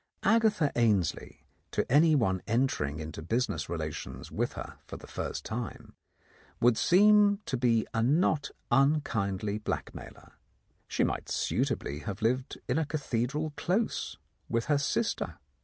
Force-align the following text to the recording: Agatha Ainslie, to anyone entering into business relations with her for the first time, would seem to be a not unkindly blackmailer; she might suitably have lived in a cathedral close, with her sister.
Agatha 0.23 0.71
Ainslie, 0.75 1.43
to 1.69 1.85
anyone 1.87 2.41
entering 2.47 2.97
into 2.97 3.21
business 3.21 3.69
relations 3.69 4.31
with 4.31 4.53
her 4.53 4.79
for 4.87 4.97
the 4.97 5.05
first 5.05 5.45
time, 5.45 5.93
would 6.59 6.75
seem 6.75 7.37
to 7.45 7.55
be 7.55 7.85
a 7.93 8.01
not 8.01 8.49
unkindly 8.71 9.59
blackmailer; 9.59 10.31
she 10.87 11.03
might 11.03 11.29
suitably 11.29 11.99
have 11.99 12.23
lived 12.23 12.57
in 12.67 12.79
a 12.79 12.85
cathedral 12.87 13.53
close, 13.55 14.17
with 14.49 14.65
her 14.65 14.79
sister. 14.79 15.37